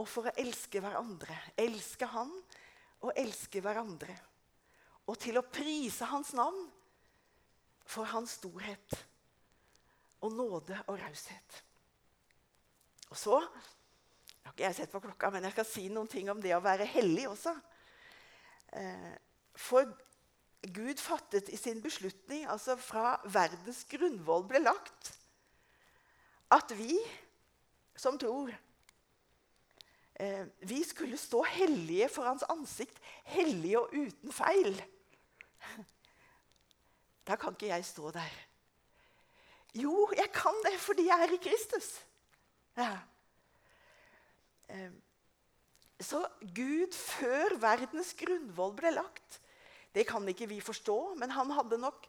[0.00, 1.36] og for å elske hverandre.
[1.60, 2.32] Elske Han
[3.04, 4.14] og elske hverandre.
[5.04, 6.64] Og til å prise Hans navn
[7.84, 8.96] for hans storhet
[10.24, 11.62] og nåde og raushet.
[13.12, 13.40] Og så
[14.44, 16.62] Jeg har ikke sett på klokka, men jeg skal si noen ting om det å
[16.62, 17.54] være hellig også.
[18.76, 19.14] Eh,
[19.56, 19.88] for
[20.68, 25.14] Gud fattet i sin beslutning, altså fra verdens grunnvoll ble lagt,
[26.54, 26.96] at vi
[27.96, 28.50] som tror
[30.14, 34.82] eh, Vi skulle stå hellige for hans ansikt, hellige og uten feil.
[37.24, 38.34] Da kan ikke jeg stå der.
[39.74, 41.88] Jo, jeg kan det fordi jeg er i Kristus.
[42.76, 42.98] Ja.
[44.68, 45.00] Ehm,
[46.00, 49.40] så Gud før verdens grunnvoll ble lagt,
[49.94, 52.06] det kan ikke vi forstå, men han hadde nok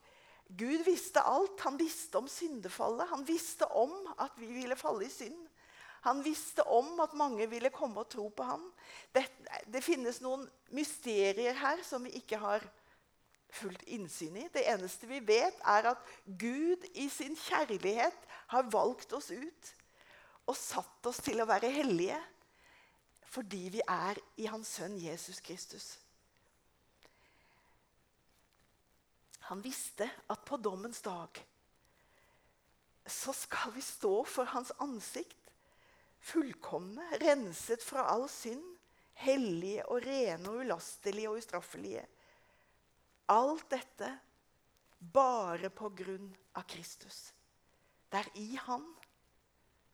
[0.47, 1.59] Gud visste alt.
[1.65, 3.09] Han visste om syndefallet.
[3.09, 5.47] Han visste om at vi ville falle i synd.
[6.05, 8.65] Han visste om at mange ville komme og tro på ham.
[9.15, 9.25] Det,
[9.73, 10.43] det finnes noen
[10.77, 12.65] mysterier her som vi ikke har
[13.55, 14.45] fullt innsyn i.
[14.53, 19.73] Det eneste vi vet, er at Gud i sin kjærlighet har valgt oss ut
[20.45, 22.21] og satt oss til å være hellige
[23.35, 25.95] fordi vi er i Hans sønn Jesus Kristus.
[29.49, 31.41] Han visste at på dommens dag
[33.05, 35.51] så skal vi stå for hans ansikt,
[36.25, 38.63] fullkomne, renset fra all synd,
[39.21, 42.01] hellige og rene og ulastelige og ustraffelige.
[43.29, 44.09] Alt dette
[44.97, 47.29] bare på grunn av Kristus.
[48.09, 48.87] Det er i Han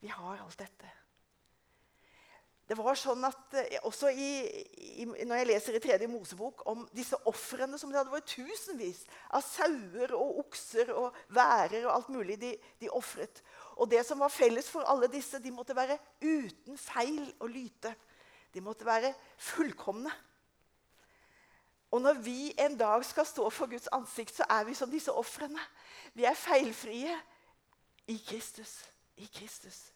[0.02, 0.88] vi har alt dette.
[2.72, 4.28] Det var sånn at eh, også i,
[5.02, 9.02] i, Når jeg leser i tredje Mosebok om disse ofrene som det hadde vært tusenvis
[9.36, 13.42] av sauer og okser og værer og alt mulig de, de ofret.
[13.76, 17.92] Og det som var felles for alle disse, de måtte være uten feil og lyte.
[18.56, 19.12] De måtte være
[19.52, 20.12] fullkomne.
[21.92, 25.12] Og når vi en dag skal stå for Guds ansikt, så er vi som disse
[25.12, 25.60] ofrene.
[26.16, 27.20] Vi er feilfrie
[28.08, 28.78] i Kristus.
[29.20, 29.90] I Kristus.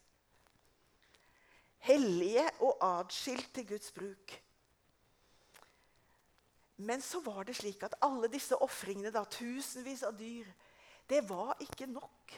[1.78, 4.36] Hellige og atskilt til Guds bruk.
[6.76, 10.48] Men så var det slik at alle disse ofringene, tusenvis av dyr,
[11.08, 12.34] det var ikke nok.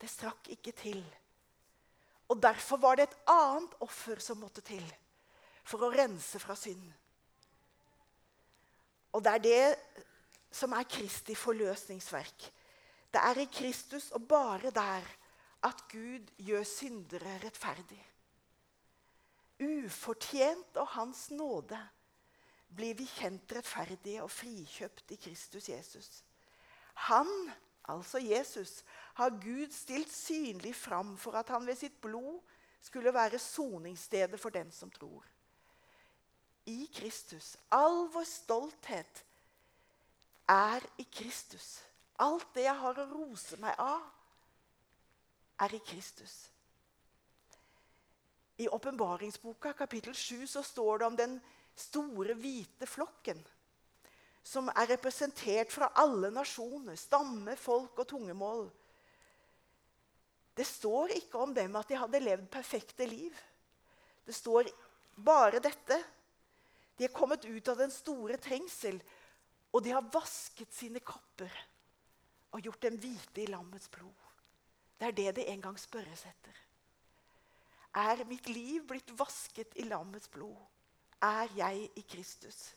[0.00, 1.02] Det strakk ikke til.
[2.30, 4.84] Og Derfor var det et annet offer som måtte til
[5.66, 6.86] for å rense fra synd.
[9.12, 9.96] Og det er det
[10.54, 12.46] som er Kristi forløsningsverk.
[13.10, 15.06] Det er i Kristus og bare der
[15.66, 18.00] at Gud gjør syndere rettferdig.
[19.60, 21.78] Ufortjent av Hans nåde
[22.68, 26.22] blir vi kjent rettferdige og frikjøpt i Kristus Jesus.
[27.10, 27.28] Han,
[27.88, 28.80] altså Jesus,
[29.18, 32.40] har Gud stilt synlig fram for at han ved sitt blod
[32.80, 35.26] skulle være soningsstedet for den som tror
[36.70, 37.56] i Kristus.
[37.70, 39.24] All vår stolthet
[40.48, 41.80] er i Kristus.
[42.20, 44.02] Alt det jeg har å rose meg av,
[45.60, 46.49] er i Kristus.
[48.60, 51.38] I åpenbaringsboka kapittel 7 så står det om den
[51.74, 53.40] store, hvite flokken.
[54.42, 58.66] Som er representert fra alle nasjoner, stamme, folk og tungemål.
[60.56, 63.36] Det står ikke om dem at de hadde levd perfekte liv.
[64.28, 64.68] Det står
[65.16, 65.96] bare dette
[67.00, 68.98] de er kommet ut av den store trengsel,
[69.72, 71.54] og de har vasket sine kopper
[72.52, 74.26] og gjort dem hvite i lammets blod.
[75.00, 76.66] Det er det det en gang spørres etter.
[77.96, 80.58] Er mitt liv blitt vasket i lammets blod?
[81.22, 82.70] Er jeg i Kristus?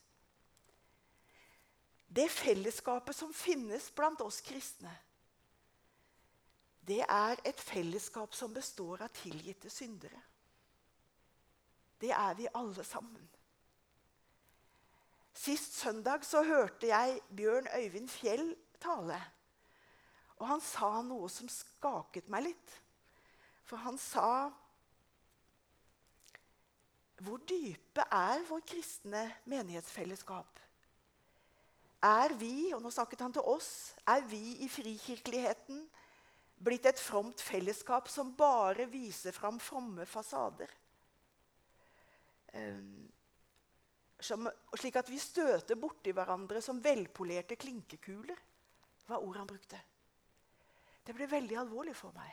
[2.13, 4.91] Det fellesskapet som finnes blant oss kristne,
[6.83, 10.19] det er et fellesskap som består av tilgitte syndere.
[12.01, 13.29] Det er vi alle sammen.
[15.33, 18.51] Sist søndag så hørte jeg Bjørn Øyvind Fjell
[18.83, 19.17] tale.
[20.41, 22.75] Og han sa noe som skaket meg litt.
[23.63, 24.51] For han sa
[27.21, 30.59] Hvor dype er vår kristne menighetsfellesskap?
[32.03, 35.85] Er vi, og nå snakket han til oss, er vi i frikirkeligheten
[36.63, 40.71] blitt et fromt fellesskap som bare viser fram fromme fasader?
[42.53, 43.07] Um,
[44.19, 48.37] som, slik at vi støter borti hverandre som velpolerte klinkekuler,
[49.07, 49.79] var ordet han brukte.
[51.03, 52.31] Det ble veldig alvorlig for meg.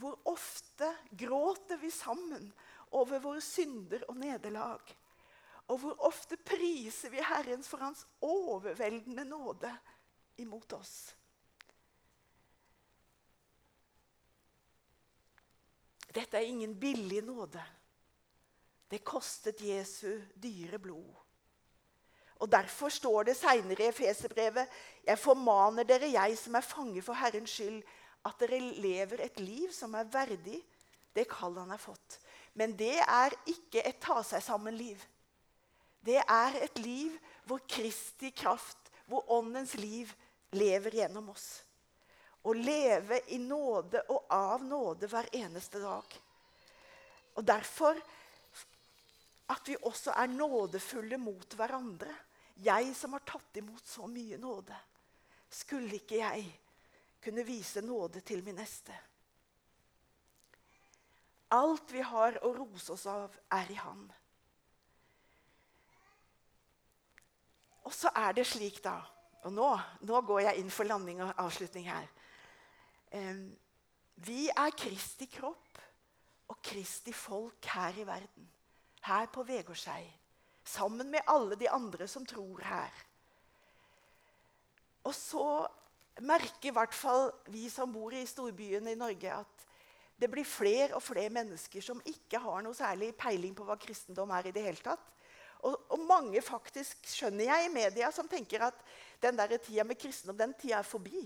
[0.00, 2.48] Hvor ofte gråter vi sammen
[2.96, 4.96] over våre synder og nederlag?
[5.70, 9.70] Og hvor ofte priser vi Herren for Hans overveldende nåde
[10.40, 10.94] imot oss?
[16.10, 17.62] Dette er ingen billig nåde.
[18.90, 21.14] Det kostet Jesu dyre blod.
[22.40, 24.68] Og Derfor står det seinere i Efeserbrevet.:
[25.06, 27.82] Jeg formaner dere, jeg som er fange for Herrens skyld,
[28.26, 30.60] at dere lever et liv som er verdig
[31.16, 32.18] det kall han har fått.
[32.52, 35.00] Men det er ikke et ta seg sammen-liv.
[36.00, 37.16] Det er et liv
[37.48, 40.12] hvor Kristi kraft, hvor Åndens liv,
[40.50, 41.62] lever gjennom oss.
[42.42, 46.16] Å leve i nåde og av nåde hver eneste dag.
[47.36, 47.98] Og derfor
[49.50, 52.12] at vi også er nådefulle mot hverandre.
[52.64, 54.76] Jeg som har tatt imot så mye nåde.
[55.50, 56.46] Skulle ikke jeg
[57.22, 58.94] kunne vise nåde til min neste.
[61.50, 64.04] Alt vi har å rose oss av, er i Han.
[67.88, 69.00] Og så er det slik, da
[69.42, 69.68] Og nå,
[70.04, 72.08] nå går jeg inn for landing og avslutning her.
[73.10, 73.46] Um,
[74.20, 75.80] vi er Kristi kropp
[76.52, 78.50] og Kristi folk her i verden.
[79.06, 80.04] Her på Vegårshei.
[80.64, 82.92] Sammen med alle de andre som tror her.
[85.08, 85.46] Og så
[86.20, 89.66] merker i hvert fall vi som bor i storbyene i Norge, at
[90.20, 94.30] det blir flere og flere mennesker som ikke har noe særlig peiling på hva kristendom
[94.36, 94.50] er.
[94.50, 95.06] i det hele tatt.
[95.64, 98.76] Og, og mange faktisk skjønner jeg i media som tenker at
[99.20, 101.24] den der tida med kristendom den tida er forbi.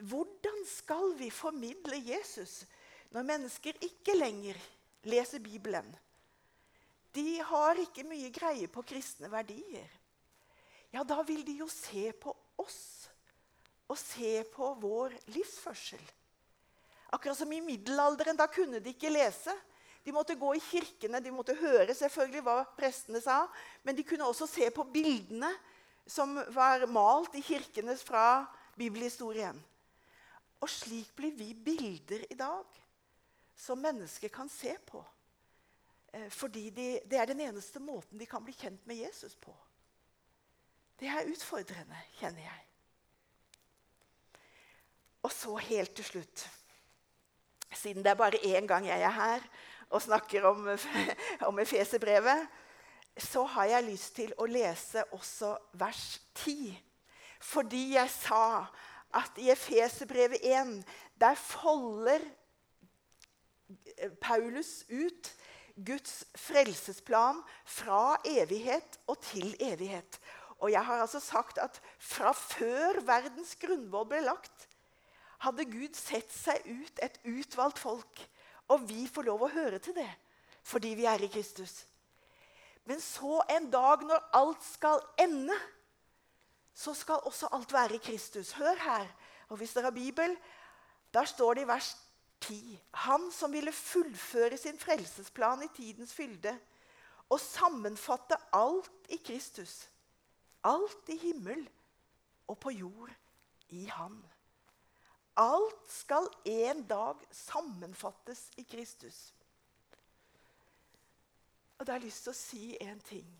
[0.00, 2.64] Hvordan skal vi formidle Jesus
[3.10, 4.58] når mennesker ikke lenger
[5.10, 5.86] leser Bibelen?
[7.14, 9.90] De har ikke mye greie på kristne verdier.
[10.90, 12.80] Ja, da vil de jo se på oss
[13.90, 16.02] og se på vår livsførsel.
[17.10, 18.38] Akkurat som i middelalderen.
[18.38, 19.54] Da kunne de ikke lese.
[20.04, 23.42] De måtte gå i kirkene, de måtte høre selvfølgelig hva prestene sa.
[23.82, 25.50] Men de kunne også se på bildene
[26.06, 28.46] som var malt i kirkene fra
[28.78, 29.58] bibelhistorien.
[30.60, 32.78] Og slik blir vi bilder i dag
[33.60, 35.02] som mennesker kan se på.
[36.12, 39.52] Eh, fordi de, det er den eneste måten de kan bli kjent med Jesus på.
[41.00, 42.64] Det er utfordrende, kjenner jeg.
[45.22, 46.48] Og så helt til slutt
[47.76, 49.44] Siden det er bare én gang jeg er her
[49.90, 50.68] og snakker om,
[51.48, 52.48] om Efeserbrevet,
[53.18, 56.74] så har jeg lyst til å lese også vers 10.
[57.40, 58.66] Fordi jeg sa
[59.14, 60.82] at i Efeserbrevet 1
[61.20, 62.26] der folder
[64.20, 65.32] Paulus ut
[65.86, 70.20] Guds frelsesplan fra evighet og til evighet.
[70.60, 74.66] Og jeg har altså sagt at fra før verdens grunnvoll ble lagt,
[75.40, 78.20] hadde Gud sett seg ut et utvalgt folk.
[78.68, 80.10] Og vi får lov å høre til det
[80.70, 81.86] fordi vi er i Kristus.
[82.84, 85.56] Men så en dag når alt skal ende,
[86.76, 88.52] så skal også alt være i Kristus.
[88.52, 89.08] Hør her.
[89.48, 90.36] Og hvis dere har Bibel,
[91.14, 91.88] der står det i vers
[92.44, 92.76] 10.
[93.06, 96.52] Han som ville fullføre sin frelsesplan i tidens fylde
[97.32, 99.88] og sammenfatte alt i Kristus
[100.68, 101.62] Alt i himmel
[102.50, 103.12] og på jord
[103.72, 104.18] i Han.
[105.40, 109.30] Alt skal en dag sammenfattes i Kristus.
[111.78, 113.30] Og da har jeg lyst til å si en ting.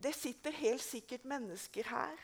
[0.00, 2.22] Det sitter helt sikkert mennesker her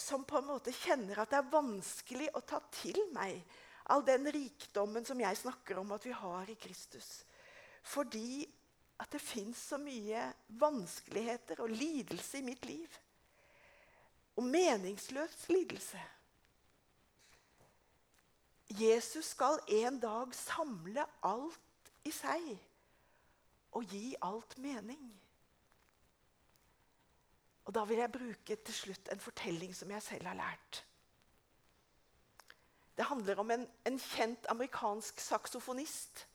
[0.00, 3.42] som på en måte kjenner at det er vanskelig å ta til meg
[3.90, 7.08] all den rikdommen som jeg snakker om at vi har i Kristus.
[7.82, 8.46] Fordi
[9.00, 10.26] at det fins så mye
[10.60, 12.98] vanskeligheter og lidelse i mitt liv.
[14.36, 16.00] og meningsløs lidelse.
[18.70, 22.46] Jesus skal en dag samle alt i seg
[23.76, 25.02] og gi alt mening.
[27.64, 30.84] Og Da vil jeg bruke til slutt en fortelling som jeg selv har lært.
[32.96, 36.26] Det handler om en, en kjent amerikansk saksofonist.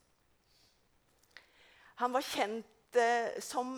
[2.01, 3.77] Han var kjent eh, som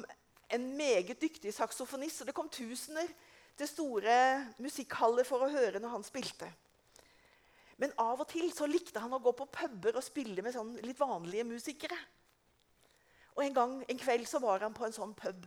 [0.53, 3.09] en meget dyktig saksofonist, og det kom tusener
[3.57, 4.15] til store
[4.63, 6.49] musikkhaller for å høre når han spilte.
[7.77, 10.73] Men av og til så likte han å gå på puber og spille med sånn
[10.85, 11.97] litt vanlige musikere.
[13.37, 15.45] Og En gang, en kveld så var han på en sånn pub.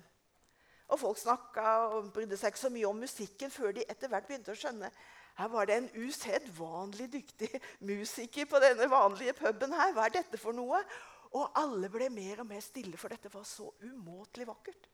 [0.90, 4.28] Og Folk snakka og brydde seg ikke så mye om musikken før de etter hvert
[4.28, 4.92] begynte å skjønne
[5.40, 7.48] her var det en usedvanlig dyktig
[7.80, 9.72] musiker på denne vanlige puben.
[9.72, 9.92] her.
[9.92, 10.82] Hva er dette for noe?
[11.31, 14.89] Og alle ble mer og mer stille, for dette var så umåtelig vakkert.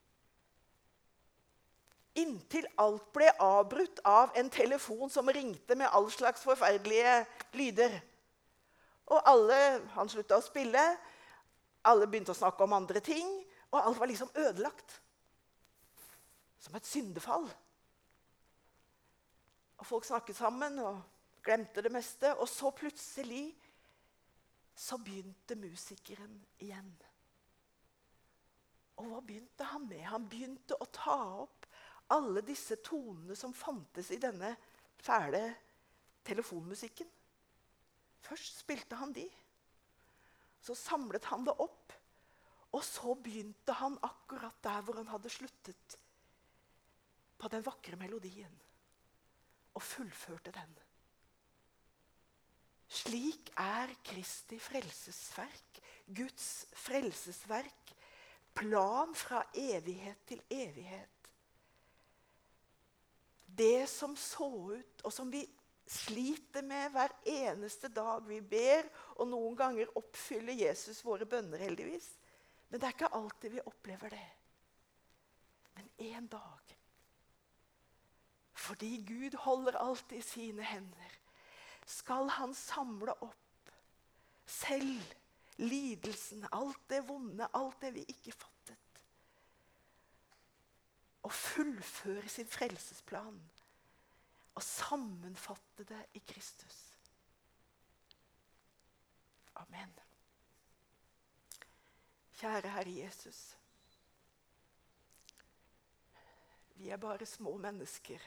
[2.16, 7.18] Inntil alt ble avbrutt av en telefon som ringte med all slags forferdelige
[7.57, 7.99] lyder.
[9.07, 10.82] Og alle, Han slutta å spille,
[11.84, 13.28] alle begynte å snakke om andre ting,
[13.70, 15.01] og alt var liksom ødelagt.
[16.59, 17.47] Som et syndefall.
[19.76, 21.01] Og Folk snakket sammen og
[21.45, 22.32] glemte det meste.
[22.41, 23.53] Og så plutselig
[24.76, 26.90] så begynte musikeren igjen.
[29.00, 30.04] Og hva begynte han med?
[30.08, 31.66] Han begynte å ta opp
[32.12, 34.52] alle disse tonene som fantes i denne
[35.00, 35.42] fæle
[36.26, 37.08] telefonmusikken.
[38.26, 39.26] Først spilte han de.
[40.60, 41.94] Så samlet han det opp.
[42.76, 45.98] Og så begynte han akkurat der hvor han hadde sluttet,
[47.36, 48.52] på den vakre melodien
[49.76, 50.72] og fullførte den.
[52.89, 57.93] Slik er Kristi frelsesverk, Guds frelsesverk,
[58.57, 61.30] plan fra evighet til evighet.
[63.47, 65.43] Det som så ut, og som vi
[65.87, 72.09] sliter med hver eneste dag vi ber, og noen ganger oppfyller Jesus våre bønner, heldigvis.
[72.68, 74.26] Men det er ikke alltid vi opplever det.
[75.76, 76.76] Men en dag
[78.66, 81.12] fordi Gud holder alt i sine hender,
[81.87, 83.72] skal han samle opp
[84.47, 85.14] selv
[85.62, 89.01] lidelsen, alt det vonde, alt det vi ikke fattet.
[91.26, 93.39] Og fullføre sin frelsesplan
[94.57, 96.76] og sammenfatte det i Kristus.
[99.57, 99.93] Amen.
[102.37, 103.57] Kjære Herre Jesus.
[106.76, 108.20] Vi er bare små mennesker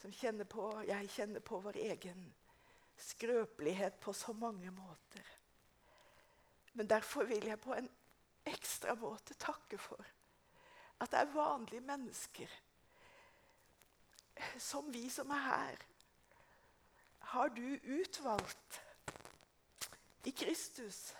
[0.00, 2.24] som kjenner på, jeg kjenner på vår egen
[3.00, 5.26] skrøpelighet på så mange måter.
[6.72, 7.88] Men derfor vil jeg på en
[8.48, 10.00] ekstra måte takke for
[11.00, 12.58] at det er vanlige mennesker
[14.58, 15.82] som vi som er her,
[17.32, 18.80] har du utvalgt
[20.24, 21.14] i Kristus.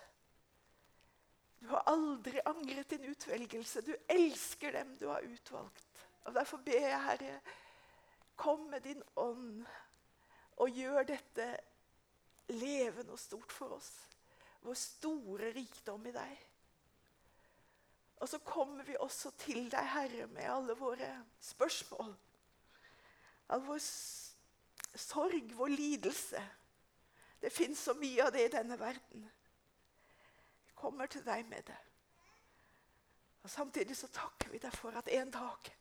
[1.60, 3.82] Du har aldri angret din utvelgelse.
[3.84, 6.06] Du elsker dem du har utvalgt.
[6.24, 7.40] Og Derfor ber jeg, Herre,
[8.40, 9.66] Kom med din ånd
[10.56, 11.44] og gjør dette
[12.48, 13.90] levende og stort for oss.
[14.64, 16.46] Vår store rikdom i deg.
[18.20, 21.08] Og så kommer vi også til deg, Herre, med alle våre
[21.44, 22.14] spørsmål.
[23.52, 26.40] All vår sorg, vår lidelse.
[27.40, 29.26] Det fins så mye av det i denne verden.
[30.64, 31.78] Vi kommer til deg med det.
[33.44, 35.72] Og Samtidig så takker vi deg for at en dag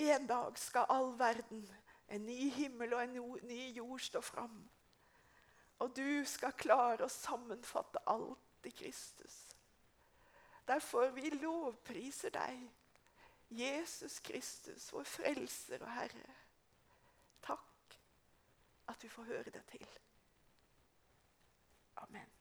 [0.00, 1.68] en dag skal all verden,
[2.10, 4.70] en ny himmel og en ny jord, står fram.
[5.78, 9.38] Og du skal klare å sammenfatte alt i Kristus.
[10.68, 12.66] Derfor vi lovpriser deg,
[13.50, 16.36] Jesus Kristus, vår frelser og Herre.
[17.42, 17.96] Takk
[18.92, 19.88] at vi får høre det til.
[21.96, 22.39] Amen.